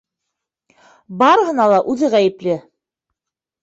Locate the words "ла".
1.75-1.79